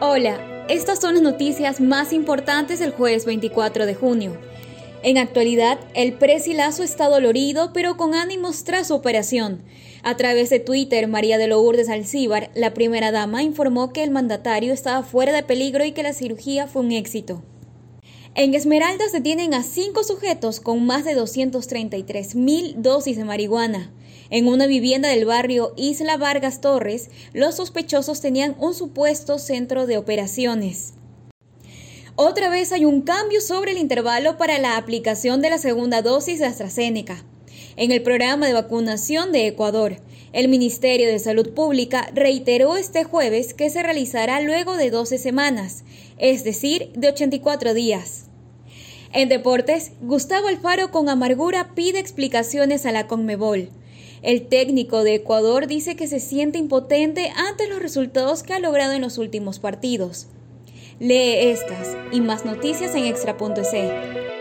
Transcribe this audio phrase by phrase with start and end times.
[0.00, 4.38] Hola, estas son las noticias más importantes del jueves 24 de junio.
[5.02, 9.60] En actualidad, el presilazo está dolorido, pero con ánimos tras su operación.
[10.02, 14.72] A través de Twitter, María de Lourdes Alcíbar, la primera dama, informó que el mandatario
[14.72, 17.42] estaba fuera de peligro y que la cirugía fue un éxito.
[18.40, 23.90] En Esmeraldas detienen a cinco sujetos con más de 233 mil dosis de marihuana.
[24.30, 29.96] En una vivienda del barrio Isla Vargas Torres, los sospechosos tenían un supuesto centro de
[29.96, 30.92] operaciones.
[32.14, 36.38] Otra vez hay un cambio sobre el intervalo para la aplicación de la segunda dosis
[36.38, 37.24] de AstraZeneca.
[37.74, 39.96] En el programa de vacunación de Ecuador,
[40.32, 45.82] el Ministerio de Salud Pública reiteró este jueves que se realizará luego de 12 semanas,
[46.18, 48.27] es decir, de 84 días.
[49.12, 53.70] En deportes, Gustavo Alfaro con amargura pide explicaciones a la Conmebol.
[54.22, 58.92] El técnico de Ecuador dice que se siente impotente ante los resultados que ha logrado
[58.92, 60.26] en los últimos partidos.
[60.98, 64.37] Lee estas y más noticias en extra.es.